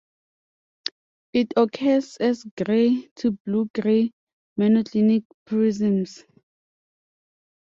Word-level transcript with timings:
It 1.31 1.53
occurs 1.55 2.17
as 2.17 2.43
gray 2.57 3.05
to 3.17 3.33
blue-gray 3.45 4.11
monoclinic 4.59 5.25
prisms. 5.45 6.23